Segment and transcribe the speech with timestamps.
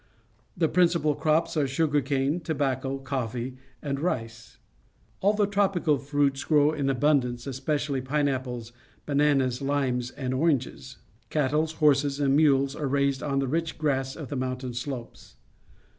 [0.57, 4.57] The principal crops are sugar cane, tobacco, coffee, and rice.
[5.19, 8.71] All the tropical fruits grow in abundance, especial!}^ pineapples,
[9.05, 10.97] bananas, limes, ami oranges.
[11.29, 15.35] Cattle, horses, and mules are raised on the rich grass of the mountain slopes.